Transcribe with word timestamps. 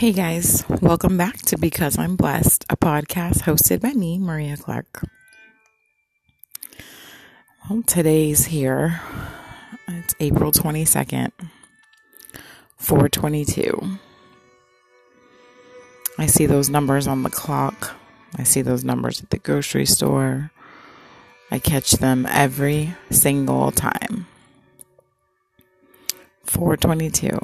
Hey 0.00 0.12
guys, 0.12 0.64
welcome 0.80 1.18
back 1.18 1.36
to 1.42 1.58
Because 1.58 1.98
I'm 1.98 2.16
Blessed, 2.16 2.64
a 2.70 2.76
podcast 2.78 3.42
hosted 3.42 3.82
by 3.82 3.92
me, 3.92 4.16
Maria 4.16 4.56
Clark. 4.56 5.06
Well, 7.68 7.82
today's 7.82 8.46
here. 8.46 9.02
It's 9.86 10.14
April 10.18 10.52
22nd, 10.52 11.32
422. 12.78 13.98
I 16.16 16.24
see 16.24 16.46
those 16.46 16.70
numbers 16.70 17.06
on 17.06 17.22
the 17.22 17.28
clock. 17.28 17.94
I 18.36 18.44
see 18.44 18.62
those 18.62 18.82
numbers 18.82 19.22
at 19.22 19.28
the 19.28 19.36
grocery 19.36 19.84
store. 19.84 20.50
I 21.50 21.58
catch 21.58 21.90
them 21.90 22.24
every 22.30 22.94
single 23.10 23.70
time. 23.70 24.26
422, 26.44 27.38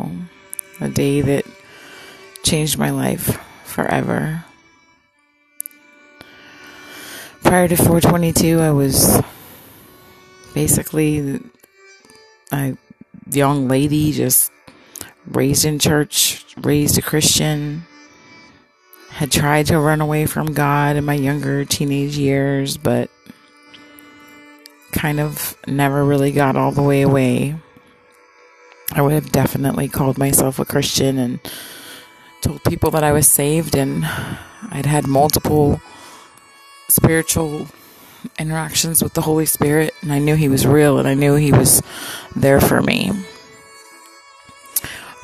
a 0.80 0.88
day 0.88 1.20
that 1.20 1.44
changed 2.46 2.78
my 2.78 2.90
life 2.90 3.38
forever. 3.64 4.44
Prior 7.42 7.66
to 7.68 7.76
422, 7.76 8.60
I 8.60 8.70
was 8.70 9.20
basically 10.54 11.40
a 12.52 12.76
young 13.30 13.66
lady, 13.68 14.12
just 14.12 14.52
raised 15.26 15.64
in 15.64 15.78
church, 15.78 16.44
raised 16.56 16.98
a 16.98 17.02
Christian, 17.02 17.84
had 19.10 19.32
tried 19.32 19.66
to 19.66 19.80
run 19.80 20.00
away 20.00 20.26
from 20.26 20.52
God 20.54 20.96
in 20.96 21.04
my 21.04 21.14
younger 21.14 21.64
teenage 21.64 22.16
years, 22.16 22.76
but 22.76 23.10
kind 24.92 25.18
of 25.18 25.56
never 25.66 26.04
really 26.04 26.30
got 26.30 26.54
all 26.56 26.70
the 26.70 26.82
way 26.82 27.02
away. 27.02 27.56
I 28.92 29.02
would 29.02 29.12
have 29.12 29.32
definitely 29.32 29.88
called 29.88 30.16
myself 30.16 30.60
a 30.60 30.64
Christian 30.64 31.18
and 31.18 31.40
told 32.40 32.62
people 32.64 32.90
that 32.92 33.04
I 33.04 33.12
was 33.12 33.28
saved, 33.28 33.76
and 33.76 34.04
I'd 34.70 34.86
had 34.86 35.06
multiple 35.06 35.80
spiritual 36.88 37.66
interactions 38.38 39.02
with 39.02 39.14
the 39.14 39.22
Holy 39.22 39.46
Spirit, 39.46 39.94
and 40.02 40.12
I 40.12 40.18
knew 40.18 40.34
He 40.34 40.48
was 40.48 40.66
real 40.66 40.98
and 40.98 41.08
I 41.08 41.14
knew 41.14 41.34
He 41.34 41.52
was 41.52 41.82
there 42.34 42.60
for 42.60 42.80
me. 42.82 43.12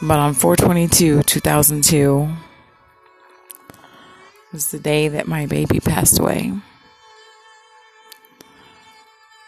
But 0.00 0.18
on 0.18 0.34
422, 0.34 1.22
2002, 1.22 2.28
was 4.52 4.70
the 4.70 4.78
day 4.78 5.08
that 5.08 5.26
my 5.26 5.46
baby 5.46 5.80
passed 5.80 6.18
away. 6.18 6.52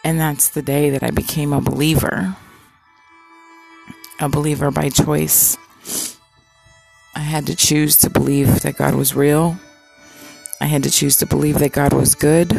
And 0.03 0.19
that's 0.19 0.49
the 0.49 0.61
day 0.61 0.91
that 0.91 1.03
I 1.03 1.11
became 1.11 1.51
a 1.51 1.61
believer. 1.61 2.37
A 4.19 4.29
believer 4.29 4.71
by 4.71 4.89
choice. 4.89 5.57
I 7.15 7.19
had 7.19 7.47
to 7.47 7.55
choose 7.55 7.95
to 7.97 8.09
believe 8.09 8.61
that 8.61 8.75
God 8.75 8.93
was 8.93 9.15
real. 9.15 9.57
I 10.59 10.65
had 10.65 10.83
to 10.83 10.91
choose 10.91 11.15
to 11.17 11.25
believe 11.25 11.59
that 11.59 11.71
God 11.71 11.93
was 11.93 12.13
good. 12.13 12.51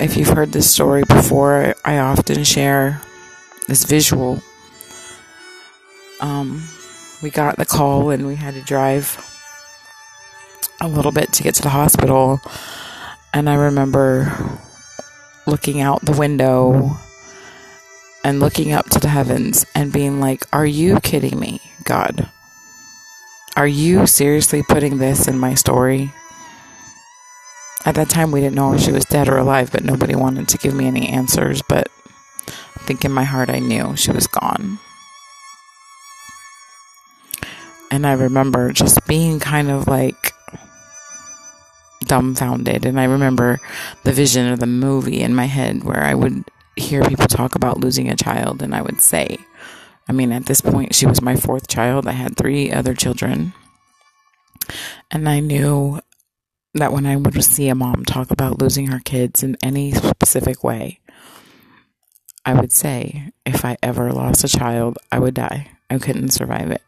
If 0.00 0.16
you've 0.16 0.28
heard 0.28 0.52
this 0.52 0.70
story 0.70 1.04
before, 1.04 1.74
I 1.84 1.98
often 1.98 2.42
share 2.42 3.00
this 3.68 3.84
visual. 3.84 4.42
Um, 6.20 6.66
we 7.22 7.30
got 7.30 7.56
the 7.56 7.66
call 7.66 8.10
and 8.10 8.26
we 8.26 8.34
had 8.34 8.54
to 8.54 8.62
drive 8.62 9.18
a 10.80 10.88
little 10.88 11.12
bit 11.12 11.32
to 11.34 11.42
get 11.42 11.54
to 11.56 11.62
the 11.62 11.68
hospital. 11.68 12.40
And 13.32 13.48
I 13.48 13.54
remember 13.54 14.58
looking 15.46 15.80
out 15.80 16.04
the 16.04 16.18
window 16.18 16.98
and 18.24 18.40
looking 18.40 18.72
up 18.72 18.88
to 18.90 19.00
the 19.00 19.08
heavens 19.08 19.64
and 19.74 19.92
being 19.92 20.20
like, 20.20 20.44
Are 20.52 20.66
you 20.66 21.00
kidding 21.00 21.38
me, 21.38 21.60
God? 21.84 22.28
Are 23.56 23.66
you 23.66 24.06
seriously 24.06 24.62
putting 24.62 24.98
this 24.98 25.26
in 25.26 25.38
my 25.38 25.54
story? 25.54 26.12
At 27.84 27.94
that 27.94 28.10
time, 28.10 28.30
we 28.30 28.40
didn't 28.40 28.56
know 28.56 28.74
if 28.74 28.80
she 28.80 28.92
was 28.92 29.04
dead 29.04 29.28
or 29.28 29.38
alive, 29.38 29.72
but 29.72 29.84
nobody 29.84 30.14
wanted 30.14 30.48
to 30.48 30.58
give 30.58 30.74
me 30.74 30.86
any 30.86 31.08
answers. 31.08 31.62
But 31.62 31.88
I 32.48 32.82
think 32.84 33.04
in 33.04 33.12
my 33.12 33.24
heart, 33.24 33.48
I 33.48 33.58
knew 33.58 33.96
she 33.96 34.12
was 34.12 34.26
gone. 34.26 34.78
And 37.90 38.06
I 38.06 38.12
remember 38.12 38.72
just 38.72 39.06
being 39.06 39.40
kind 39.40 39.70
of 39.70 39.88
like 39.88 40.32
dumbfounded. 42.04 42.84
And 42.84 43.00
I 43.00 43.04
remember 43.04 43.60
the 44.04 44.12
vision 44.12 44.52
of 44.52 44.60
the 44.60 44.66
movie 44.66 45.20
in 45.20 45.34
my 45.34 45.46
head 45.46 45.84
where 45.84 46.02
I 46.02 46.14
would 46.14 46.44
hear 46.76 47.02
people 47.04 47.26
talk 47.26 47.54
about 47.54 47.80
losing 47.80 48.08
a 48.08 48.16
child, 48.16 48.62
and 48.62 48.74
I 48.74 48.82
would 48.82 49.00
say, 49.00 49.38
I 50.08 50.12
mean, 50.12 50.32
at 50.32 50.46
this 50.46 50.60
point, 50.60 50.94
she 50.94 51.06
was 51.06 51.22
my 51.22 51.36
fourth 51.36 51.68
child. 51.68 52.06
I 52.06 52.12
had 52.12 52.36
three 52.36 52.72
other 52.72 52.94
children. 52.94 53.52
And 55.10 55.28
I 55.28 55.40
knew 55.40 56.00
that 56.74 56.92
when 56.92 57.06
I 57.06 57.16
would 57.16 57.44
see 57.44 57.68
a 57.68 57.74
mom 57.74 58.04
talk 58.04 58.30
about 58.30 58.60
losing 58.60 58.88
her 58.88 59.00
kids 59.00 59.42
in 59.42 59.56
any 59.62 59.92
specific 59.92 60.64
way, 60.64 61.00
I 62.44 62.54
would 62.54 62.72
say, 62.72 63.32
if 63.44 63.64
I 63.64 63.76
ever 63.82 64.12
lost 64.12 64.44
a 64.44 64.48
child, 64.48 64.98
I 65.12 65.18
would 65.18 65.34
die. 65.34 65.70
I 65.90 65.98
couldn't 65.98 66.30
survive 66.30 66.70
it. 66.70 66.82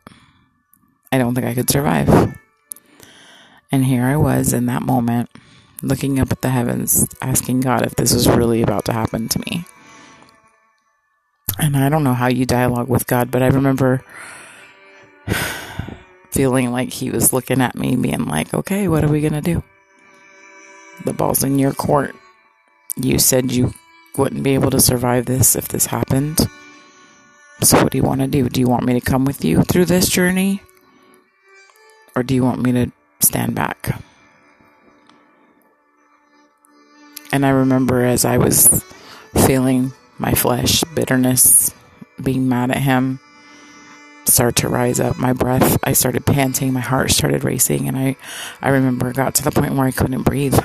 I 1.11 1.19
don't 1.19 1.35
think 1.35 1.47
I 1.47 1.55
could 1.55 1.71
survive. 1.71 2.37
And 3.71 3.85
here 3.85 4.05
I 4.05 4.17
was 4.17 4.53
in 4.53 4.67
that 4.67 4.83
moment, 4.83 5.31
looking 5.83 6.19
up 6.21 6.31
at 6.31 6.41
the 6.41 6.51
heavens, 6.51 7.07
asking 7.21 7.61
God 7.61 7.85
if 7.85 7.97
this 7.97 8.15
was 8.15 8.29
really 8.29 8.63
about 8.63 8.85
to 8.87 8.93
happen 8.93 9.29
to 9.29 9.41
me. 9.41 9.65
And 11.59 11.77
I 11.77 11.89
don't 11.89 12.05
know 12.05 12.15
how 12.15 12.29
you 12.29 12.47
dialogue 12.47 12.89
with 12.89 13.07
God, 13.07 13.31
but 13.31 13.43
I 13.43 13.49
remember 13.49 14.03
feeling 16.31 16.71
like 16.71 16.93
He 16.93 17.11
was 17.11 17.33
looking 17.33 17.61
at 17.61 17.77
me, 17.77 17.97
being 17.97 18.27
like, 18.27 18.55
okay, 18.55 18.89
what 18.89 19.05
are 19.05 19.09
we 19.09 19.21
going 19.21 19.33
to 19.35 19.41
do? 19.41 19.63
The 21.05 21.13
ball's 21.13 21.43
in 21.43 21.59
your 21.59 21.73
court. 21.73 22.15
You 22.97 23.19
said 23.19 23.53
you 23.53 23.75
wouldn't 24.17 24.43
be 24.43 24.55
able 24.55 24.71
to 24.71 24.81
survive 24.81 25.27
this 25.27 25.57
if 25.57 25.69
this 25.69 25.87
happened. 25.87 26.39
So, 27.63 27.83
what 27.83 27.93
do 27.93 27.99
you 27.99 28.05
want 28.05 28.21
to 28.21 28.27
do? 28.27 28.49
Do 28.49 28.61
you 28.61 28.69
want 28.69 28.85
me 28.85 28.95
to 28.95 29.01
come 29.01 29.25
with 29.25 29.45
you 29.45 29.63
through 29.63 29.87
this 29.87 30.09
journey? 30.09 30.63
Or 32.15 32.23
do 32.23 32.35
you 32.35 32.43
want 32.43 32.61
me 32.61 32.73
to 32.73 32.93
stand 33.21 33.55
back? 33.55 34.03
And 37.33 37.47
I 37.47 37.49
remember 37.49 38.05
as 38.05 38.27
I 38.27 38.37
was 38.37 38.85
feeling 39.47 39.93
my 40.19 40.35
flesh, 40.35 40.85
bitterness, 40.95 41.75
being 42.23 42.47
mad 42.47 42.71
at 42.71 42.77
him, 42.77 43.21
start 44.27 44.57
to 44.57 44.69
rise 44.69 45.01
up. 45.01 45.19
My 45.19 45.33
breath, 45.33 45.79
I 45.83 45.95
started 45.95 46.27
panting, 46.27 46.75
my 46.75 46.81
heart 46.81 47.11
started 47.11 47.43
racing, 47.43 47.89
and 47.89 47.97
I, 47.97 48.17
I 48.61 48.69
remember 48.69 49.09
it 49.09 49.17
got 49.17 49.35
to 49.37 49.43
the 49.43 49.51
point 49.51 49.75
where 49.75 49.87
I 49.87 49.91
couldn't 49.91 50.23
breathe. 50.23 50.59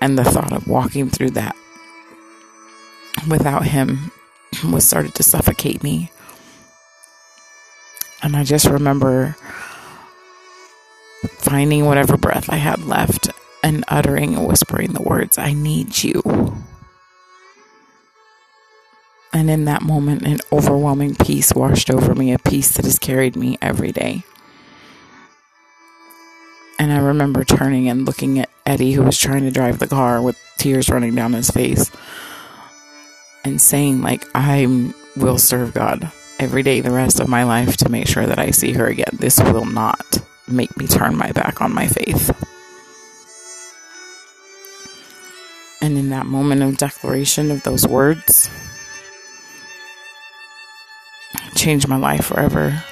And 0.00 0.18
the 0.18 0.24
thought 0.24 0.52
of 0.52 0.66
walking 0.66 1.08
through 1.08 1.30
that 1.30 1.54
without 3.28 3.64
him 3.66 4.10
was 4.64 4.86
started 4.86 5.14
to 5.14 5.22
suffocate 5.22 5.84
me. 5.84 6.10
And 8.20 8.36
I 8.36 8.42
just 8.42 8.66
remember 8.66 9.36
finding 11.28 11.84
whatever 11.84 12.16
breath 12.16 12.50
I 12.50 12.56
had 12.56 12.84
left 12.84 13.30
and 13.62 13.84
uttering 13.88 14.34
and 14.34 14.46
whispering 14.46 14.92
the 14.92 15.02
words, 15.02 15.38
I 15.38 15.52
need 15.52 16.02
you. 16.02 16.22
And 19.32 19.48
in 19.48 19.64
that 19.64 19.82
moment, 19.82 20.22
an 20.22 20.40
overwhelming 20.52 21.14
peace 21.14 21.54
washed 21.54 21.90
over 21.90 22.14
me, 22.14 22.32
a 22.32 22.38
peace 22.38 22.76
that 22.76 22.84
has 22.84 22.98
carried 22.98 23.34
me 23.34 23.56
every 23.62 23.90
day. 23.90 24.24
And 26.78 26.92
I 26.92 26.98
remember 26.98 27.44
turning 27.44 27.88
and 27.88 28.04
looking 28.04 28.38
at 28.38 28.50
Eddie, 28.66 28.92
who 28.92 29.02
was 29.02 29.18
trying 29.18 29.42
to 29.44 29.50
drive 29.50 29.78
the 29.78 29.86
car 29.86 30.20
with 30.20 30.38
tears 30.58 30.90
running 30.90 31.14
down 31.14 31.32
his 31.32 31.50
face, 31.50 31.90
and 33.44 33.60
saying, 33.60 34.02
like, 34.02 34.26
I 34.34 34.92
will 35.16 35.38
serve 35.38 35.72
God 35.74 36.12
every 36.38 36.62
day 36.62 36.80
the 36.80 36.90
rest 36.90 37.20
of 37.20 37.28
my 37.28 37.44
life 37.44 37.76
to 37.78 37.88
make 37.88 38.08
sure 38.08 38.26
that 38.26 38.38
I 38.38 38.50
see 38.50 38.72
her 38.72 38.86
again. 38.86 39.16
This 39.18 39.40
will 39.40 39.64
not 39.64 40.18
make 40.48 40.76
me 40.76 40.86
turn 40.86 41.16
my 41.16 41.32
back 41.32 41.62
on 41.62 41.74
my 41.74 41.86
faith. 41.86 42.30
And 45.82 45.98
in 45.98 46.08
that 46.10 46.26
moment 46.26 46.62
of 46.62 46.78
declaration 46.78 47.50
of 47.50 47.64
those 47.64 47.86
words, 47.86 48.48
changed 51.56 51.88
my 51.88 51.96
life 51.96 52.24
forever. 52.26 52.82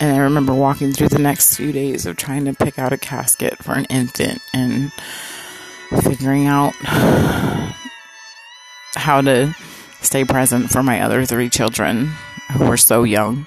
And 0.00 0.14
I 0.14 0.18
remember 0.18 0.54
walking 0.54 0.92
through 0.92 1.08
the 1.08 1.18
next 1.18 1.56
few 1.56 1.72
days 1.72 2.06
of 2.06 2.16
trying 2.16 2.44
to 2.44 2.54
pick 2.54 2.78
out 2.78 2.92
a 2.92 2.98
casket 2.98 3.58
for 3.58 3.72
an 3.72 3.84
infant 3.86 4.40
and 4.54 4.92
figuring 6.02 6.46
out 6.46 6.72
how 8.94 9.20
to 9.20 9.54
stay 10.00 10.24
present 10.24 10.70
for 10.70 10.82
my 10.82 11.00
other 11.00 11.24
three 11.24 11.48
children 11.48 12.12
who 12.52 12.66
were 12.66 12.76
so 12.76 13.02
young. 13.02 13.46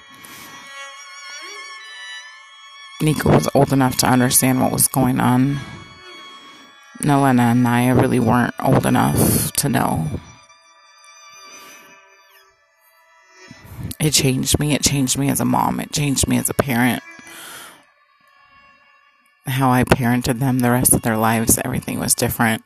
Nico 3.02 3.30
was 3.30 3.48
old 3.54 3.72
enough 3.72 3.96
to 3.98 4.06
understand 4.06 4.60
what 4.60 4.72
was 4.72 4.88
going 4.88 5.20
on. 5.20 5.58
Nolena 7.02 7.50
and 7.50 7.62
Naya 7.62 7.94
really 7.94 8.20
weren't 8.20 8.54
old 8.60 8.86
enough 8.86 9.52
to 9.54 9.68
know. 9.68 10.08
it 14.02 14.12
changed 14.12 14.58
me. 14.58 14.74
It 14.74 14.82
changed 14.82 15.16
me 15.16 15.28
as 15.28 15.40
a 15.40 15.44
mom. 15.44 15.78
It 15.80 15.92
changed 15.92 16.26
me 16.26 16.36
as 16.36 16.50
a 16.50 16.54
parent. 16.54 17.02
How 19.46 19.70
I 19.70 19.84
parented 19.84 20.38
them 20.38 20.58
the 20.58 20.70
rest 20.70 20.92
of 20.92 21.02
their 21.02 21.16
lives, 21.16 21.58
everything 21.64 21.98
was 21.98 22.14
different. 22.14 22.62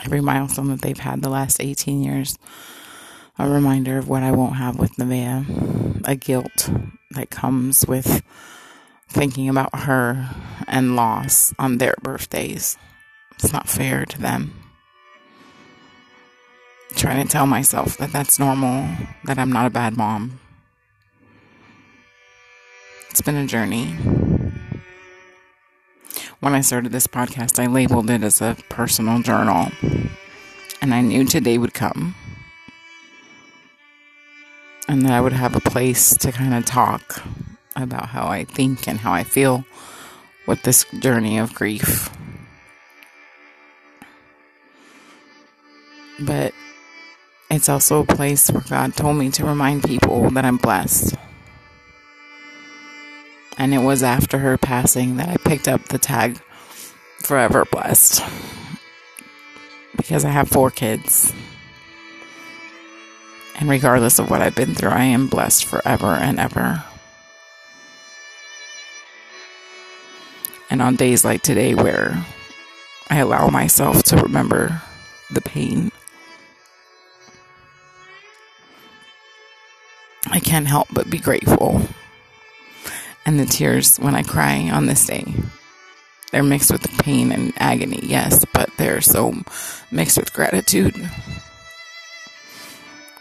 Every 0.00 0.20
milestone 0.20 0.68
that 0.68 0.82
they've 0.82 0.98
had 0.98 1.22
the 1.22 1.28
last 1.28 1.60
18 1.60 2.02
years, 2.02 2.38
a 3.38 3.48
reminder 3.48 3.98
of 3.98 4.08
what 4.08 4.22
I 4.22 4.30
won't 4.30 4.56
have 4.56 4.78
with 4.78 4.92
Nevaeh, 4.96 6.06
a 6.06 6.16
guilt 6.16 6.70
that 7.16 7.30
comes 7.30 7.86
with 7.86 8.22
thinking 9.08 9.48
about 9.48 9.74
her 9.80 10.30
and 10.66 10.96
loss 10.96 11.52
on 11.58 11.78
their 11.78 11.94
birthdays. 12.02 12.78
It's 13.32 13.52
not 13.52 13.68
fair 13.68 14.06
to 14.06 14.20
them 14.20 14.66
trying 16.96 17.22
to 17.22 17.30
tell 17.30 17.46
myself 17.46 17.98
that 17.98 18.10
that's 18.10 18.38
normal, 18.38 18.88
that 19.24 19.38
I'm 19.38 19.52
not 19.52 19.66
a 19.66 19.70
bad 19.70 19.96
mom. 19.96 20.40
It's 23.10 23.20
been 23.20 23.36
a 23.36 23.46
journey. 23.46 23.94
When 26.40 26.54
I 26.54 26.60
started 26.60 26.92
this 26.92 27.06
podcast, 27.06 27.62
I 27.62 27.66
labeled 27.66 28.10
it 28.10 28.22
as 28.22 28.40
a 28.40 28.56
personal 28.68 29.22
journal, 29.22 29.68
and 30.80 30.94
I 30.94 31.00
knew 31.00 31.24
today 31.24 31.58
would 31.58 31.74
come. 31.74 32.14
And 34.88 35.02
that 35.02 35.12
I 35.12 35.20
would 35.20 35.32
have 35.32 35.56
a 35.56 35.60
place 35.60 36.16
to 36.18 36.30
kind 36.30 36.54
of 36.54 36.64
talk 36.64 37.22
about 37.74 38.08
how 38.10 38.28
I 38.28 38.44
think 38.44 38.86
and 38.86 39.00
how 39.00 39.12
I 39.12 39.24
feel 39.24 39.64
with 40.46 40.62
this 40.62 40.84
journey 41.00 41.38
of 41.38 41.54
grief. 41.54 42.10
But 46.20 46.54
it's 47.50 47.68
also 47.68 48.00
a 48.00 48.06
place 48.06 48.50
where 48.50 48.62
God 48.68 48.94
told 48.94 49.16
me 49.16 49.30
to 49.32 49.44
remind 49.44 49.84
people 49.84 50.30
that 50.30 50.44
I'm 50.44 50.56
blessed. 50.56 51.14
And 53.58 53.74
it 53.74 53.78
was 53.78 54.02
after 54.02 54.38
her 54.38 54.58
passing 54.58 55.16
that 55.16 55.28
I 55.28 55.36
picked 55.36 55.68
up 55.68 55.84
the 55.88 55.98
tag 55.98 56.40
Forever 57.18 57.64
Blessed. 57.64 58.22
Because 59.96 60.24
I 60.24 60.30
have 60.30 60.48
four 60.48 60.70
kids. 60.70 61.32
And 63.56 63.68
regardless 63.68 64.18
of 64.18 64.30
what 64.30 64.42
I've 64.42 64.54
been 64.54 64.74
through, 64.74 64.90
I 64.90 65.04
am 65.04 65.28
blessed 65.28 65.64
forever 65.64 66.14
and 66.14 66.38
ever. 66.38 66.84
And 70.70 70.82
on 70.82 70.96
days 70.96 71.24
like 71.24 71.42
today, 71.42 71.74
where 71.74 72.24
I 73.08 73.18
allow 73.18 73.48
myself 73.48 74.02
to 74.04 74.16
remember 74.16 74.82
the 75.30 75.40
pain 75.40 75.90
I 80.36 80.40
can't 80.40 80.66
help 80.66 80.88
but 80.92 81.08
be 81.08 81.18
grateful. 81.18 81.80
And 83.24 83.40
the 83.40 83.46
tears 83.46 83.96
when 83.96 84.14
I 84.14 84.22
cry 84.22 84.68
on 84.70 84.86
this 84.86 85.06
day, 85.06 85.24
they're 86.30 86.42
mixed 86.42 86.70
with 86.70 86.82
the 86.82 87.02
pain 87.02 87.32
and 87.32 87.52
agony, 87.56 88.00
yes, 88.02 88.44
but 88.52 88.70
they're 88.76 89.00
so 89.00 89.34
mixed 89.90 90.18
with 90.18 90.32
gratitude. 90.32 90.94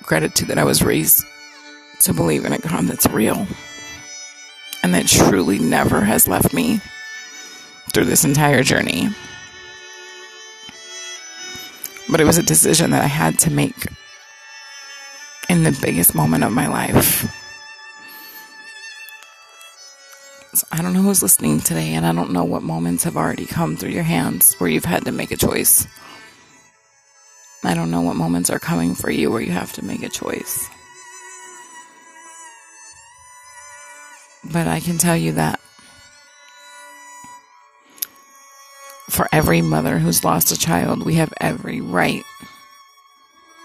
Gratitude 0.06 0.50
that 0.50 0.60
I 0.60 0.64
was 0.64 0.84
raised 0.84 1.26
to 2.02 2.14
believe 2.14 2.46
in 2.46 2.54
a 2.54 2.60
God 2.60 2.86
that's 2.86 3.08
real 3.08 3.48
and 4.84 4.94
that 4.94 5.08
truly 5.08 5.58
never 5.58 6.02
has 6.02 6.28
left 6.28 6.54
me 6.54 6.80
through 7.92 8.06
this 8.06 8.24
entire 8.24 8.62
journey. 8.62 9.10
But 12.08 12.22
it 12.22 12.26
was 12.26 12.38
a 12.38 12.44
decision 12.44 12.92
that 12.92 13.04
I 13.04 13.08
had 13.08 13.40
to 13.40 13.52
make 13.52 13.88
in 15.50 15.64
the 15.64 15.78
biggest 15.82 16.14
moment 16.14 16.44
of 16.44 16.52
my 16.52 16.68
life. 16.68 17.26
So 20.54 20.68
I 20.72 20.84
don't 20.84 20.94
know 20.94 21.02
who's 21.02 21.24
listening 21.24 21.62
today, 21.62 21.94
and 21.94 22.06
I 22.06 22.14
don't 22.14 22.32
know 22.32 22.46
what 22.46 22.62
moments 22.62 23.04
have 23.06 23.18
already 23.18 23.46
come 23.46 23.76
through 23.76 23.90
your 23.90 24.04
hands 24.04 24.54
where 24.56 24.70
you've 24.70 24.86
had 24.86 25.06
to 25.06 25.12
make 25.12 25.32
a 25.32 25.38
choice. 25.38 25.88
I 27.66 27.74
don't 27.74 27.92
know 27.92 28.02
what 28.02 28.16
moments 28.16 28.50
are 28.50 28.60
coming 28.60 28.94
for 28.94 29.10
you 29.10 29.32
where 29.32 29.42
you 29.42 29.52
have 29.52 29.74
to 29.74 29.86
make 29.86 30.04
a 30.04 30.10
choice. 30.10 30.70
But 34.44 34.68
I 34.68 34.80
can 34.80 34.98
tell 34.98 35.18
you 35.18 35.32
that 35.34 35.60
for 39.10 39.28
every 39.32 39.62
mother 39.62 39.98
who's 39.98 40.24
lost 40.24 40.52
a 40.52 40.60
child, 40.60 41.04
we 41.06 41.16
have 41.16 41.34
every 41.42 41.82
right 41.82 42.24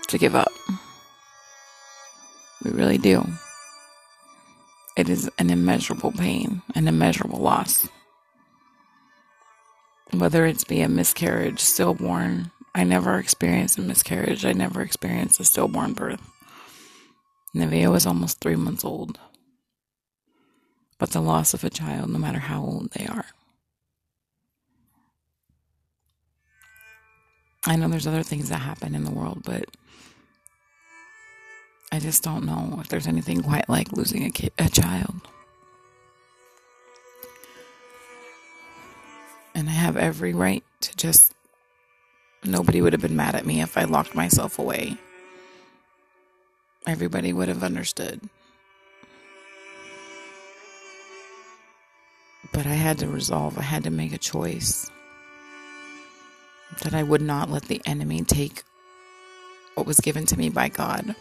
to 0.08 0.16
give 0.16 0.34
up. 0.34 0.52
We 2.64 2.70
really 2.70 2.98
do. 2.98 3.26
It 4.96 5.08
is 5.08 5.30
an 5.38 5.50
immeasurable 5.50 6.12
pain, 6.12 6.62
an 6.74 6.88
immeasurable 6.88 7.40
loss. 7.40 7.88
Whether 10.12 10.46
it's 10.46 10.64
be 10.64 10.80
a 10.80 10.88
miscarriage, 10.88 11.60
stillborn. 11.60 12.50
I 12.74 12.84
never 12.84 13.18
experienced 13.18 13.78
a 13.78 13.82
miscarriage. 13.82 14.44
I 14.44 14.52
never 14.52 14.80
experienced 14.80 15.40
a 15.40 15.44
stillborn 15.44 15.94
birth. 15.94 16.22
Nevaeh 17.54 17.90
was 17.90 18.06
almost 18.06 18.40
three 18.40 18.56
months 18.56 18.84
old. 18.84 19.18
But 20.98 21.10
the 21.10 21.20
loss 21.20 21.54
of 21.54 21.64
a 21.64 21.70
child, 21.70 22.10
no 22.10 22.18
matter 22.18 22.38
how 22.38 22.62
old 22.62 22.90
they 22.92 23.06
are. 23.06 23.26
I 27.66 27.76
know 27.76 27.88
there's 27.88 28.06
other 28.06 28.22
things 28.22 28.48
that 28.48 28.58
happen 28.58 28.94
in 28.94 29.04
the 29.04 29.10
world, 29.10 29.42
but 29.44 29.64
I 31.92 31.98
just 31.98 32.22
don't 32.22 32.46
know 32.46 32.78
if 32.80 32.88
there's 32.88 33.06
anything 33.06 33.42
quite 33.42 33.68
like 33.68 33.92
losing 33.92 34.24
a 34.24 34.64
a 34.64 34.68
child. 34.68 35.20
And 39.54 39.68
I 39.68 39.72
have 39.72 39.96
every 39.96 40.32
right 40.32 40.62
to 40.82 40.96
just 40.96 41.34
nobody 42.44 42.80
would 42.80 42.92
have 42.92 43.02
been 43.02 43.16
mad 43.16 43.34
at 43.34 43.46
me 43.46 43.60
if 43.60 43.76
I 43.76 43.84
locked 43.84 44.14
myself 44.14 44.58
away. 44.58 44.96
Everybody 46.86 47.32
would 47.32 47.48
have 47.48 47.62
understood. 47.62 48.20
But 52.52 52.66
I 52.66 52.74
had 52.74 52.98
to 52.98 53.08
resolve, 53.08 53.58
I 53.58 53.62
had 53.62 53.84
to 53.84 53.90
make 53.90 54.12
a 54.12 54.18
choice 54.18 54.90
that 56.82 56.94
I 56.94 57.02
would 57.02 57.22
not 57.22 57.50
let 57.50 57.64
the 57.64 57.80
enemy 57.84 58.22
take 58.24 58.64
what 59.74 59.86
was 59.86 60.00
given 60.00 60.26
to 60.26 60.38
me 60.38 60.48
by 60.48 60.68
God 60.68 61.14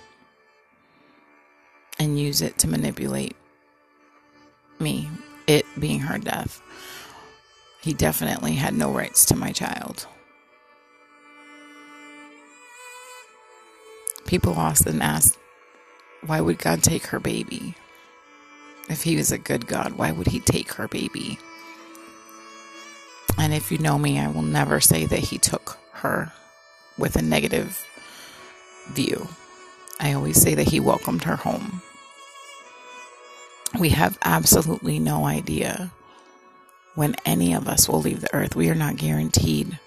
and 1.99 2.19
use 2.19 2.41
it 2.41 2.57
to 2.59 2.67
manipulate 2.67 3.35
me, 4.79 5.09
it 5.47 5.65
being 5.77 5.99
her 5.99 6.17
death. 6.17 6.61
He 7.81 7.93
definitely 7.93 8.53
had 8.53 8.73
no 8.73 8.91
rights 8.91 9.25
to 9.25 9.35
my 9.35 9.51
child. 9.51 10.07
People 14.29 14.53
often 14.53 15.01
ask, 15.01 15.37
why 16.25 16.39
would 16.39 16.59
God 16.59 16.83
take 16.83 17.07
her 17.07 17.19
baby? 17.19 17.73
If 18.89 19.03
he 19.03 19.15
was 19.15 19.31
a 19.31 19.37
good 19.37 19.67
God, 19.67 19.93
why 19.93 20.11
would 20.11 20.27
he 20.27 20.39
take 20.39 20.73
her 20.73 20.87
baby? 20.87 21.39
And 23.37 23.53
if 23.53 23.71
you 23.71 23.77
know 23.77 23.97
me, 23.97 24.19
I 24.19 24.27
will 24.27 24.41
never 24.41 24.79
say 24.79 25.05
that 25.05 25.19
he 25.19 25.37
took 25.37 25.77
her 25.93 26.31
with 26.97 27.15
a 27.15 27.21
negative 27.21 27.83
view. 28.91 29.27
I 29.99 30.13
always 30.13 30.41
say 30.41 30.55
that 30.55 30.69
he 30.69 30.79
welcomed 30.79 31.23
her 31.23 31.35
home 31.35 31.81
we 33.77 33.89
have 33.89 34.17
absolutely 34.23 34.99
no 34.99 35.25
idea 35.25 35.91
when 36.95 37.15
any 37.25 37.53
of 37.53 37.67
us 37.67 37.87
will 37.87 38.01
leave 38.01 38.21
the 38.21 38.33
earth. 38.33 38.55
We 38.55 38.69
are 38.69 38.75
not 38.75 38.97
guaranteed 38.97 39.77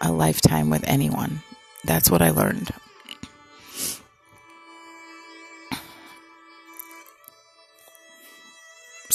a 0.00 0.10
lifetime 0.10 0.70
with 0.70 0.84
anyone. 0.86 1.42
That's 1.84 2.10
what 2.10 2.22
I 2.22 2.30
learned. 2.30 2.70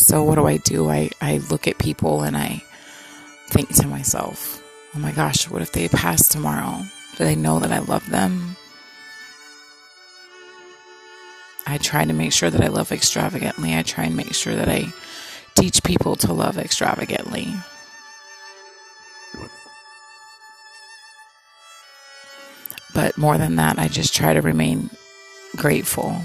So, 0.09 0.23
what 0.23 0.35
do 0.35 0.47
I 0.47 0.57
do? 0.57 0.89
I, 0.89 1.11
I 1.21 1.37
look 1.51 1.67
at 1.67 1.77
people 1.77 2.23
and 2.23 2.35
I 2.35 2.63
think 3.49 3.71
to 3.75 3.85
myself, 3.85 4.59
oh 4.95 4.97
my 4.97 5.11
gosh, 5.11 5.47
what 5.47 5.61
if 5.61 5.71
they 5.71 5.87
pass 5.87 6.27
tomorrow? 6.27 6.81
Do 7.15 7.25
they 7.25 7.35
know 7.35 7.59
that 7.59 7.71
I 7.71 7.77
love 7.77 8.09
them? 8.09 8.55
I 11.67 11.77
try 11.77 12.05
to 12.05 12.13
make 12.13 12.33
sure 12.33 12.49
that 12.49 12.63
I 12.63 12.69
love 12.69 12.91
extravagantly. 12.91 13.77
I 13.77 13.83
try 13.83 14.05
and 14.05 14.17
make 14.17 14.33
sure 14.33 14.55
that 14.55 14.67
I 14.67 14.91
teach 15.53 15.83
people 15.83 16.15
to 16.15 16.33
love 16.33 16.57
extravagantly. 16.57 17.53
But 22.95 23.15
more 23.15 23.37
than 23.37 23.57
that, 23.57 23.77
I 23.77 23.87
just 23.87 24.15
try 24.15 24.33
to 24.33 24.41
remain 24.41 24.89
grateful. 25.55 26.19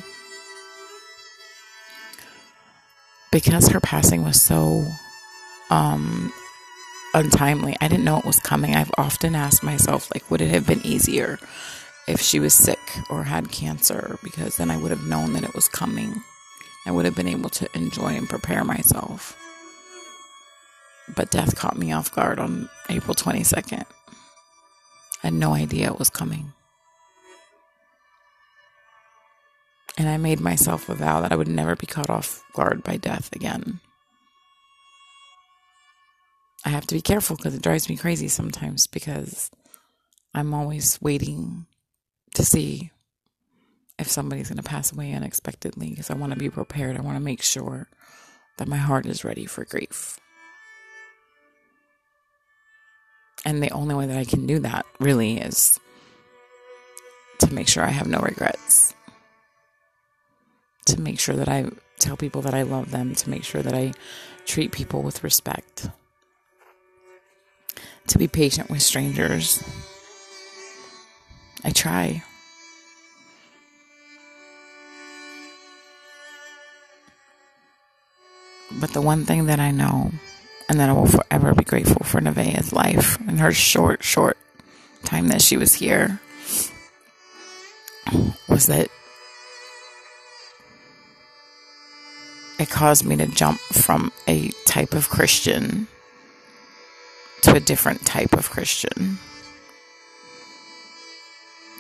Because 3.35 3.67
her 3.71 3.81
passing 3.81 4.23
was 4.23 4.41
so 4.41 4.87
um, 5.69 6.33
untimely, 7.15 7.77
I 7.81 7.89
didn't 7.89 8.05
know 8.05 8.17
it 8.17 8.25
was 8.25 8.39
coming. 8.39 8.77
I've 8.77 8.93
often 8.97 9.35
asked 9.35 9.65
myself, 9.65 10.09
like, 10.15 10.31
would 10.31 10.41
it 10.41 10.51
have 10.51 10.69
been 10.69 10.87
easier 10.87 11.41
if 12.07 12.21
she 12.21 12.39
was 12.39 12.55
sick 12.55 12.79
or 13.11 13.25
had 13.25 13.51
cancer 13.51 14.21
because 14.23 14.57
then 14.57 14.71
I 14.71 14.77
would 14.77 14.93
have 14.93 15.03
known 15.03 15.33
that 15.33 15.43
it 15.43 15.53
was 15.53 15.67
coming. 15.67 16.23
I 16.87 16.93
would 16.93 17.07
have 17.07 17.17
been 17.17 17.27
able 17.27 17.51
to 17.51 17.69
enjoy 17.75 18.15
and 18.15 18.29
prepare 18.29 18.63
myself. 18.63 19.37
But 21.17 21.33
death 21.33 21.57
caught 21.57 21.77
me 21.77 21.91
off 21.91 22.15
guard 22.15 22.39
on 22.39 22.71
April 22.89 23.17
22nd. 23.17 23.83
I 23.83 25.27
had 25.27 25.35
no 25.35 25.55
idea 25.55 25.89
it 25.89 25.99
was 25.99 26.09
coming. 26.09 26.53
And 29.97 30.09
I 30.09 30.17
made 30.17 30.41
myself 30.41 30.89
a 30.89 30.95
vow 30.95 31.21
that 31.21 31.33
I 31.33 31.37
would 31.37 31.49
never 31.49 31.77
be 31.77 31.87
caught 31.87 32.11
off 32.11 32.43
guard 32.53 32.83
by 32.83 32.97
death 32.97 33.35
again. 33.35 33.81
I 36.65 36.71
have 36.71 36.87
to 36.87 36.95
be 36.95 37.03
careful 37.03 37.37
because 37.37 37.55
it 37.55 37.63
drives 37.63 37.89
me 37.89 37.97
crazy 37.97 38.29
sometimes 38.29 38.87
because 38.87 39.51
I'm 40.33 40.55
always 40.55 40.99
waiting 41.01 41.67
to 42.35 42.45
see 42.45 42.91
if 43.99 44.09
somebody's 44.09 44.49
going 44.49 44.57
to 44.57 44.69
pass 44.69 44.93
away 44.93 45.13
unexpectedly 45.13 45.91
because 45.91 46.11
I 46.11 46.15
want 46.15 46.33
to 46.33 46.39
be 46.39 46.51
prepared. 46.51 46.97
I 46.97 47.03
want 47.03 47.17
to 47.17 47.23
make 47.23 47.43
sure 47.43 47.89
that 48.59 48.67
my 48.67 48.77
heart 48.77 49.07
is 49.07 49.25
ready 49.25 49.47
for 49.47 49.65
grief. 49.65 50.19
And 53.45 53.63
the 53.63 53.71
only 53.71 53.95
way 53.95 54.07
that 54.07 54.19
I 54.19 54.25
can 54.25 54.47
do 54.47 54.59
that 54.61 54.87
really 54.99 55.39
is 55.39 55.79
to 57.41 57.53
make 57.53 57.69
sure 57.69 57.85
I 57.85 57.91
have 57.91 58.09
no 58.09 58.19
regrets. 58.21 58.95
To 60.95 61.01
make 61.01 61.19
sure 61.19 61.35
that 61.35 61.49
I 61.49 61.67
tell 61.99 62.17
people 62.17 62.43
that 62.43 62.55
I 62.55 62.63
love 62.63 62.93
them, 62.93 63.17
to 63.17 63.29
make 63.29 63.43
sure 63.43 63.63
that 63.63 63.75
I 63.75 63.95
treat 64.47 64.71
people 64.71 65.03
with 65.03 65.25
respect, 65.25 65.91
to 68.07 68.17
be 68.17 68.29
patient 68.29 68.71
with 68.71 68.81
strangers. 68.81 69.61
I 71.65 71.71
try. 71.71 72.23
But 78.81 78.93
the 78.93 79.01
one 79.01 79.25
thing 79.25 79.47
that 79.47 79.59
I 79.59 79.73
know 79.73 80.13
and 80.69 80.79
that 80.79 80.89
I 80.89 80.93
will 80.93 81.07
forever 81.07 81.55
be 81.55 81.65
grateful 81.65 82.05
for 82.05 82.21
Nevaeh's 82.21 82.73
life 82.73 83.19
and 83.27 83.41
her 83.41 83.53
short, 83.53 84.05
short 84.05 84.39
time 85.03 85.27
that 85.29 85.43
she 85.43 85.57
was 85.57 85.75
here 85.75 86.21
was 88.49 88.67
that 88.67 88.91
it 92.59 92.71
caused 92.71 93.05
me 93.05 93.17
to 93.17 93.27
jump 93.27 93.59
from 93.61 94.13
a 94.29 94.51
type 94.67 94.95
of 94.95 95.09
Christian 95.09 95.89
to 97.43 97.55
a 97.57 97.61
different 97.61 98.07
type 98.07 98.33
of 98.33 98.51
Christian. 98.51 99.19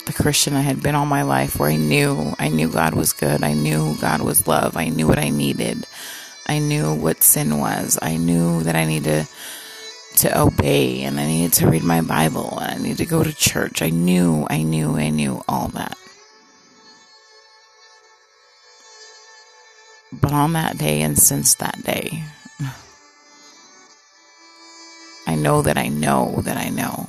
The 0.06 0.12
Christian 0.12 0.54
I 0.54 0.60
had 0.60 0.82
been 0.82 0.94
all 0.94 1.06
my 1.06 1.22
life 1.22 1.58
where 1.58 1.70
I 1.70 1.76
knew 1.76 2.34
I 2.38 2.48
knew 2.48 2.68
God 2.68 2.94
was 2.94 3.12
good. 3.12 3.42
I 3.42 3.54
knew 3.54 3.96
God 4.00 4.20
was 4.20 4.46
love. 4.46 4.76
I 4.76 4.88
knew 4.90 5.06
what 5.06 5.18
I 5.18 5.30
needed. 5.30 5.86
I 6.46 6.58
knew 6.58 6.94
what 6.94 7.22
sin 7.22 7.58
was. 7.58 7.98
I 8.02 8.16
knew 8.16 8.62
that 8.64 8.76
I 8.76 8.84
needed 8.84 9.26
to 9.26 9.32
to 10.16 10.40
obey 10.40 11.02
and 11.02 11.18
I 11.18 11.26
needed 11.26 11.54
to 11.54 11.68
read 11.68 11.82
my 11.82 12.00
Bible 12.00 12.58
and 12.60 12.74
I 12.74 12.82
needed 12.82 12.98
to 12.98 13.06
go 13.06 13.22
to 13.22 13.32
church. 13.32 13.82
I 13.82 13.90
knew, 13.90 14.46
I 14.48 14.62
knew, 14.62 14.96
I 14.96 15.10
knew 15.10 15.42
all 15.48 15.68
that. 15.68 15.98
But 20.24 20.32
on 20.32 20.54
that 20.54 20.78
day 20.78 21.02
and 21.02 21.18
since 21.18 21.54
that 21.56 21.82
day, 21.84 22.24
I 25.26 25.34
know 25.34 25.60
that 25.60 25.76
I 25.76 25.88
know 25.88 26.40
that 26.44 26.56
I 26.56 26.70
know 26.70 27.08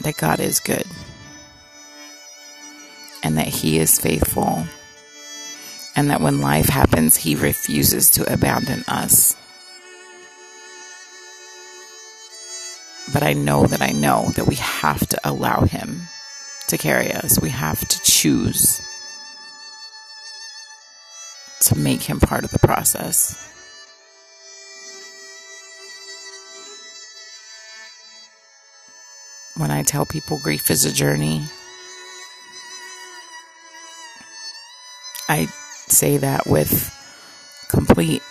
that 0.00 0.18
God 0.18 0.40
is 0.40 0.60
good 0.60 0.84
and 3.22 3.38
that 3.38 3.46
He 3.46 3.78
is 3.78 3.98
faithful 3.98 4.66
and 5.96 6.10
that 6.10 6.20
when 6.20 6.42
life 6.42 6.68
happens, 6.68 7.16
He 7.16 7.34
refuses 7.34 8.10
to 8.10 8.30
abandon 8.30 8.84
us. 8.88 9.36
But 13.10 13.22
I 13.22 13.32
know 13.32 13.64
that 13.64 13.80
I 13.80 13.92
know 13.92 14.28
that 14.36 14.46
we 14.46 14.56
have 14.56 15.06
to 15.08 15.18
allow 15.24 15.62
Him 15.62 16.02
to 16.66 16.76
carry 16.76 17.10
us. 17.10 17.40
We 17.40 17.48
have 17.48 17.88
to 17.88 18.02
choose 18.02 18.82
to 21.68 21.78
make 21.78 22.02
Him 22.02 22.18
part 22.18 22.44
of 22.44 22.50
the 22.50 22.58
process. 22.58 23.36
When 29.56 29.70
I 29.70 29.82
tell 29.82 30.06
people 30.06 30.38
grief 30.38 30.70
is 30.70 30.86
a 30.86 30.92
journey, 30.92 31.44
I 35.28 35.44
say 35.88 36.16
that 36.16 36.46
with 36.46 36.94
complete, 37.68 38.22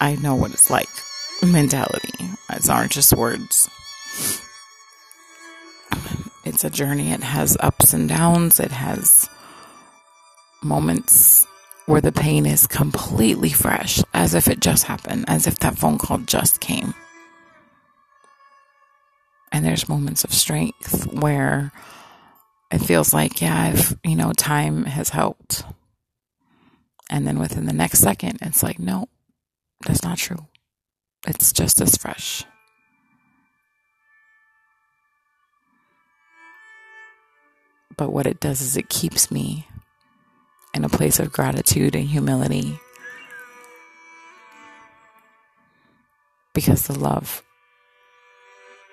I 0.00 0.16
know 0.16 0.34
what 0.34 0.52
it's 0.52 0.70
like 0.70 0.88
mentality. 1.42 2.30
It's 2.48 2.70
aren't 2.70 2.92
just 2.92 3.14
words. 3.14 3.68
It's 6.44 6.64
a 6.64 6.70
journey. 6.70 7.12
It 7.12 7.22
has 7.22 7.56
ups 7.60 7.92
and 7.92 8.08
downs. 8.08 8.60
It 8.60 8.72
has 8.72 9.28
moments 10.62 11.46
where 11.86 12.00
the 12.00 12.12
pain 12.12 12.46
is 12.46 12.66
completely 12.66 13.50
fresh, 13.50 14.00
as 14.14 14.34
if 14.34 14.48
it 14.48 14.60
just 14.60 14.84
happened, 14.84 15.24
as 15.28 15.46
if 15.46 15.58
that 15.58 15.78
phone 15.78 15.98
call 15.98 16.18
just 16.18 16.60
came. 16.60 16.94
And 19.50 19.64
there's 19.64 19.88
moments 19.88 20.24
of 20.24 20.32
strength 20.32 21.06
where 21.12 21.72
it 22.70 22.78
feels 22.78 23.12
like, 23.12 23.42
yeah, 23.42 23.60
I've, 23.60 23.98
you 24.02 24.16
know, 24.16 24.32
time 24.32 24.84
has 24.84 25.10
helped. 25.10 25.64
And 27.10 27.26
then 27.26 27.38
within 27.38 27.66
the 27.66 27.74
next 27.74 27.98
second, 27.98 28.38
it's 28.40 28.62
like, 28.62 28.78
no, 28.78 29.08
that's 29.86 30.02
not 30.02 30.16
true. 30.16 30.46
It's 31.26 31.52
just 31.52 31.80
as 31.80 31.96
fresh. 31.96 32.44
But 37.96 38.10
what 38.10 38.26
it 38.26 38.40
does 38.40 38.62
is 38.62 38.76
it 38.76 38.88
keeps 38.88 39.30
me 39.30 39.66
in 40.74 40.84
a 40.84 40.88
place 40.88 41.18
of 41.18 41.32
gratitude 41.32 41.94
and 41.94 42.08
humility 42.08 42.78
because 46.54 46.86
the 46.86 46.98
love 46.98 47.42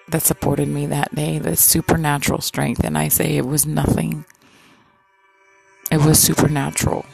that 0.08 0.24
supported 0.24 0.68
me 0.68 0.88
that 0.88 1.14
day, 1.14 1.38
the 1.38 1.56
supernatural 1.56 2.42
strength, 2.42 2.84
and 2.84 2.98
I 2.98 3.10
say 3.10 3.38
it 3.38 3.46
was 3.46 3.66
nothing. 3.66 4.26
It 5.92 5.98
was 5.98 6.20
supernatural. 6.20 7.06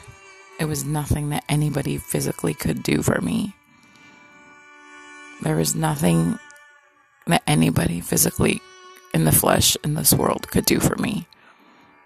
It 0.59 0.65
was 0.65 0.85
nothing 0.85 1.29
that 1.29 1.43
anybody 1.49 1.97
physically 1.97 2.53
could 2.53 2.83
do 2.83 3.01
for 3.01 3.19
me. 3.21 3.53
There 5.41 5.57
was 5.57 5.75
nothing 5.75 6.39
that 7.27 7.43
anybody 7.45 7.99
physically 7.99 8.61
in 9.13 9.25
the 9.25 9.31
flesh 9.31 9.75
in 9.83 9.95
this 9.95 10.13
world 10.13 10.49
could 10.49 10.65
do 10.65 10.79
for 10.79 10.95
me 10.95 11.27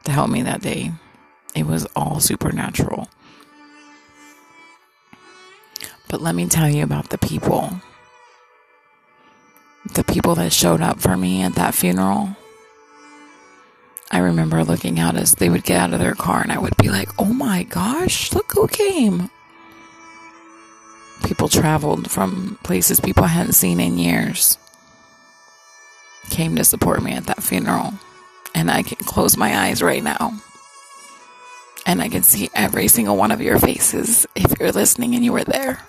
to 0.05 0.11
help 0.11 0.29
me 0.29 0.41
that 0.43 0.61
day. 0.61 0.91
It 1.55 1.65
was 1.65 1.85
all 1.95 2.19
supernatural. 2.19 3.09
But 6.07 6.21
let 6.21 6.35
me 6.35 6.47
tell 6.47 6.69
you 6.69 6.83
about 6.83 7.09
the 7.09 7.17
people. 7.17 7.71
The 9.93 10.03
people 10.03 10.35
that 10.35 10.51
showed 10.51 10.81
up 10.81 10.99
for 10.99 11.15
me 11.15 11.41
at 11.41 11.55
that 11.55 11.75
funeral. 11.75 12.35
I 14.11 14.19
remember 14.19 14.63
looking 14.63 14.99
out 14.99 15.15
as 15.15 15.35
they 15.35 15.49
would 15.49 15.63
get 15.63 15.79
out 15.79 15.93
of 15.93 15.99
their 15.99 16.15
car 16.15 16.41
and 16.41 16.51
I 16.51 16.57
would 16.57 16.75
be 16.77 16.89
like, 16.89 17.09
oh 17.19 17.31
my 17.33 17.63
gosh, 17.63 18.33
look 18.33 18.51
who 18.53 18.67
came. 18.67 19.29
People 21.23 21.47
traveled 21.47 22.09
from 22.09 22.57
places 22.63 22.99
people 22.99 23.25
hadn't 23.25 23.53
seen 23.53 23.79
in 23.79 23.99
years, 23.99 24.57
came 26.31 26.55
to 26.55 26.63
support 26.63 27.03
me 27.03 27.11
at 27.11 27.25
that 27.25 27.43
funeral. 27.43 27.93
And 28.55 28.71
I 28.71 28.81
can 28.81 28.97
close 28.97 29.37
my 29.37 29.65
eyes 29.65 29.83
right 29.83 30.03
now. 30.03 30.41
And 31.89 32.03
I 32.03 32.07
can 32.07 32.21
see 32.21 32.51
every 32.53 32.87
single 32.87 33.17
one 33.17 33.31
of 33.31 33.41
your 33.41 33.57
faces 33.57 34.27
if 34.35 34.59
you're 34.59 34.71
listening 34.71 35.15
and 35.15 35.25
you 35.25 35.33
were 35.33 35.43
there. 35.43 35.79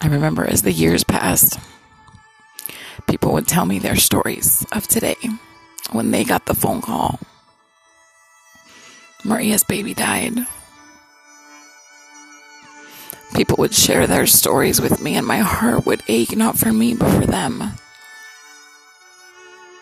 I 0.00 0.08
remember 0.08 0.44
as 0.44 0.62
the 0.62 0.72
years 0.72 1.04
passed, 1.04 1.60
people 3.06 3.32
would 3.34 3.46
tell 3.46 3.66
me 3.66 3.78
their 3.78 3.94
stories 3.94 4.66
of 4.72 4.88
today 4.88 5.14
when 5.92 6.10
they 6.10 6.24
got 6.24 6.46
the 6.46 6.56
phone 6.56 6.80
call. 6.80 7.20
Maria's 9.24 9.62
baby 9.62 9.94
died. 9.94 10.44
People 13.36 13.58
would 13.58 13.74
share 13.74 14.08
their 14.08 14.26
stories 14.26 14.80
with 14.80 15.00
me, 15.00 15.14
and 15.14 15.24
my 15.24 15.38
heart 15.38 15.86
would 15.86 16.02
ache 16.08 16.36
not 16.36 16.58
for 16.58 16.72
me, 16.72 16.94
but 16.94 17.12
for 17.12 17.26
them. 17.26 17.74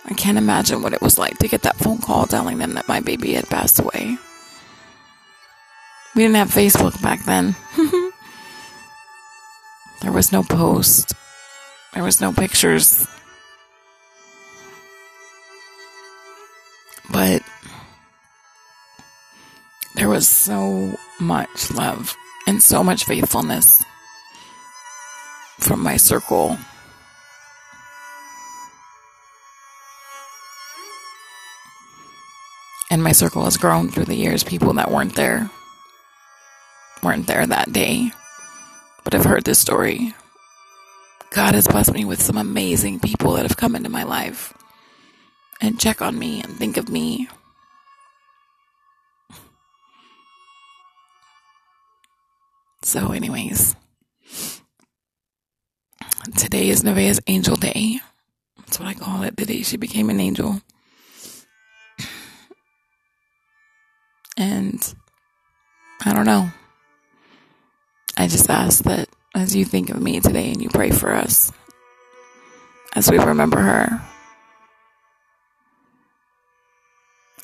I 0.08 0.14
can't 0.14 0.38
imagine 0.38 0.82
what 0.82 0.92
it 0.92 1.02
was 1.02 1.18
like 1.18 1.38
to 1.38 1.48
get 1.48 1.62
that 1.62 1.76
phone 1.76 1.98
call 1.98 2.26
telling 2.26 2.58
them 2.58 2.74
that 2.74 2.86
my 2.86 3.00
baby 3.00 3.32
had 3.32 3.48
passed 3.48 3.80
away. 3.80 4.16
We 6.14 6.22
didn't 6.22 6.36
have 6.36 6.50
Facebook 6.50 7.02
back 7.02 7.24
then. 7.24 7.56
there 10.02 10.12
was 10.12 10.30
no 10.32 10.44
post. 10.44 11.12
There 11.92 12.04
was 12.04 12.20
no 12.20 12.32
pictures. 12.32 13.06
But 17.10 17.42
there 19.96 20.08
was 20.08 20.28
so 20.28 20.96
much 21.18 21.70
love 21.72 22.14
and 22.46 22.62
so 22.62 22.84
much 22.84 23.04
faithfulness 23.04 23.84
from 25.58 25.82
my 25.82 25.96
circle 25.96 26.56
my 33.06 33.12
circle 33.12 33.44
has 33.44 33.56
grown 33.56 33.88
through 33.88 34.04
the 34.04 34.16
years. 34.16 34.42
People 34.42 34.72
that 34.72 34.90
weren't 34.90 35.14
there 35.14 35.48
weren't 37.04 37.28
there 37.28 37.46
that 37.46 37.72
day, 37.72 38.10
but 39.04 39.12
have 39.12 39.24
heard 39.24 39.44
this 39.44 39.60
story. 39.60 40.12
God 41.30 41.54
has 41.54 41.68
blessed 41.68 41.92
me 41.92 42.04
with 42.04 42.20
some 42.20 42.36
amazing 42.36 42.98
people 42.98 43.34
that 43.34 43.44
have 43.44 43.56
come 43.56 43.76
into 43.76 43.88
my 43.88 44.02
life 44.02 44.52
and 45.60 45.78
check 45.78 46.02
on 46.02 46.18
me 46.18 46.42
and 46.42 46.52
think 46.56 46.76
of 46.76 46.88
me. 46.88 47.28
So, 52.82 53.12
anyways, 53.12 53.76
today 56.36 56.70
is 56.70 56.82
Nevaeh's 56.82 57.20
Angel 57.28 57.54
Day. 57.54 58.00
That's 58.58 58.80
what 58.80 58.88
I 58.88 58.94
call 58.94 59.22
it. 59.22 59.36
The 59.36 59.46
day 59.46 59.62
she 59.62 59.76
became 59.76 60.10
an 60.10 60.18
angel. 60.18 60.60
And 64.36 64.94
I 66.04 66.12
don't 66.12 66.26
know. 66.26 66.50
I 68.16 68.28
just 68.28 68.50
ask 68.50 68.84
that 68.84 69.08
as 69.34 69.54
you 69.54 69.64
think 69.64 69.90
of 69.90 70.00
me 70.00 70.20
today 70.20 70.50
and 70.50 70.62
you 70.62 70.68
pray 70.68 70.90
for 70.90 71.12
us, 71.12 71.52
as 72.94 73.10
we 73.10 73.18
remember 73.18 73.60
her, 73.60 74.00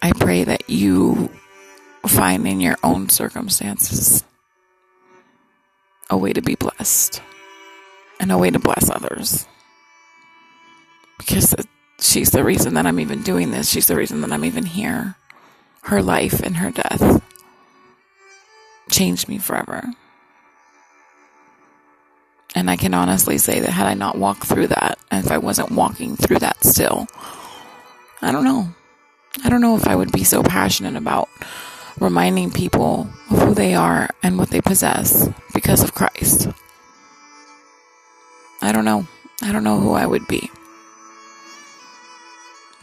I 0.00 0.12
pray 0.12 0.44
that 0.44 0.68
you 0.68 1.30
find 2.06 2.46
in 2.46 2.60
your 2.60 2.76
own 2.82 3.08
circumstances 3.08 4.24
a 6.10 6.16
way 6.16 6.32
to 6.32 6.42
be 6.42 6.54
blessed 6.56 7.22
and 8.18 8.32
a 8.32 8.38
way 8.38 8.50
to 8.50 8.58
bless 8.58 8.90
others. 8.90 9.46
Because 11.18 11.54
she's 12.00 12.30
the 12.30 12.42
reason 12.42 12.74
that 12.74 12.86
I'm 12.86 12.98
even 12.98 13.22
doing 13.22 13.50
this. 13.50 13.70
She's 13.70 13.86
the 13.86 13.96
reason 13.96 14.20
that 14.22 14.32
I'm 14.32 14.44
even 14.44 14.66
here. 14.66 15.16
Her 15.82 16.02
life 16.02 16.40
and 16.40 16.56
her 16.56 16.70
death 16.70 17.22
changed 18.90 19.28
me 19.28 19.38
forever. 19.38 19.84
And 22.54 22.70
I 22.70 22.76
can 22.76 22.94
honestly 22.94 23.38
say 23.38 23.60
that 23.60 23.70
had 23.70 23.86
I 23.86 23.94
not 23.94 24.18
walked 24.18 24.44
through 24.44 24.68
that, 24.68 24.98
and 25.10 25.24
if 25.24 25.32
I 25.32 25.38
wasn't 25.38 25.72
walking 25.72 26.16
through 26.16 26.38
that 26.40 26.62
still, 26.64 27.06
I 28.20 28.30
don't 28.30 28.44
know. 28.44 28.68
I 29.42 29.48
don't 29.48 29.62
know 29.62 29.76
if 29.76 29.86
I 29.86 29.96
would 29.96 30.12
be 30.12 30.24
so 30.24 30.42
passionate 30.42 30.96
about 30.96 31.28
reminding 31.98 32.50
people 32.50 33.08
of 33.30 33.38
who 33.38 33.54
they 33.54 33.74
are 33.74 34.10
and 34.22 34.38
what 34.38 34.50
they 34.50 34.60
possess 34.60 35.28
because 35.54 35.82
of 35.82 35.94
Christ. 35.94 36.48
I 38.60 38.72
don't 38.72 38.84
know. 38.84 39.06
I 39.42 39.50
don't 39.50 39.64
know 39.64 39.80
who 39.80 39.92
I 39.92 40.06
would 40.06 40.28
be. 40.28 40.50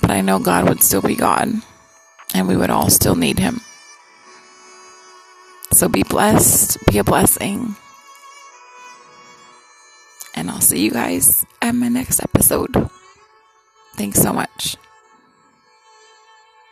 But 0.01 0.11
I 0.11 0.21
know 0.21 0.39
God 0.39 0.67
would 0.67 0.81
still 0.81 1.01
be 1.01 1.15
God, 1.15 1.61
and 2.33 2.47
we 2.47 2.55
would 2.55 2.69
all 2.69 2.89
still 2.89 3.15
need 3.15 3.39
Him. 3.39 3.61
So 5.71 5.87
be 5.87 6.03
blessed, 6.03 6.77
be 6.87 6.97
a 6.97 7.03
blessing. 7.03 7.75
And 10.35 10.49
I'll 10.49 10.61
see 10.61 10.83
you 10.83 10.91
guys 10.91 11.45
at 11.61 11.75
my 11.75 11.89
next 11.89 12.21
episode. 12.23 12.89
Thanks 13.95 14.21
so 14.21 14.33
much. 14.33 14.77